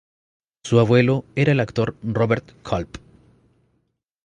Su 0.63 0.79
abuelo 0.79 1.25
era 1.35 1.51
el 1.51 1.59
actor 1.59 1.95
Robert 2.01 2.53
Culp. 2.67 2.97